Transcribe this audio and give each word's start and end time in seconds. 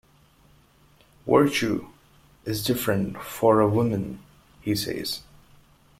Virtue 1.27 1.85
is 2.43 2.63
different 2.65 3.19
for 3.21 3.59
a 3.59 3.69
woman, 3.69 4.17
he 4.59 4.73
says. 4.75 5.21